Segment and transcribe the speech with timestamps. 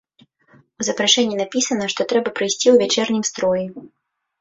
[0.83, 3.65] У запрашэнні напісана, што трэба прыйсці ў вячэрнім строі.